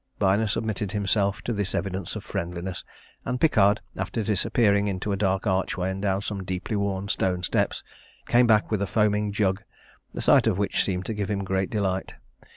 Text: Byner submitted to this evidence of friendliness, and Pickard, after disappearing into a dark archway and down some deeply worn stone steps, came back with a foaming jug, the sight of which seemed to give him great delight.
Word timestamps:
Byner 0.17 0.47
submitted 0.47 0.89
to 0.89 1.53
this 1.53 1.75
evidence 1.75 2.15
of 2.15 2.23
friendliness, 2.23 2.83
and 3.23 3.39
Pickard, 3.39 3.81
after 3.95 4.23
disappearing 4.23 4.87
into 4.87 5.11
a 5.11 5.15
dark 5.15 5.45
archway 5.45 5.91
and 5.91 6.01
down 6.01 6.23
some 6.23 6.43
deeply 6.43 6.75
worn 6.75 7.07
stone 7.07 7.43
steps, 7.43 7.83
came 8.27 8.47
back 8.47 8.71
with 8.71 8.81
a 8.81 8.87
foaming 8.87 9.31
jug, 9.31 9.61
the 10.11 10.19
sight 10.21 10.47
of 10.47 10.57
which 10.57 10.83
seemed 10.83 11.05
to 11.05 11.13
give 11.13 11.29
him 11.29 11.43
great 11.43 11.69
delight. 11.69 12.15